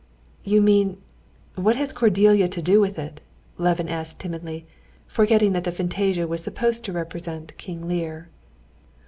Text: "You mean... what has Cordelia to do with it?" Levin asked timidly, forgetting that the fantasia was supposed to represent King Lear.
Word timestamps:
"You 0.43 0.61
mean... 0.63 0.99
what 1.53 1.75
has 1.75 1.93
Cordelia 1.93 2.47
to 2.47 2.61
do 2.63 2.81
with 2.81 2.97
it?" 2.97 3.21
Levin 3.59 3.87
asked 3.87 4.17
timidly, 4.19 4.65
forgetting 5.05 5.53
that 5.53 5.63
the 5.63 5.71
fantasia 5.71 6.25
was 6.27 6.43
supposed 6.43 6.83
to 6.85 6.91
represent 6.91 7.55
King 7.59 7.87
Lear. 7.87 8.27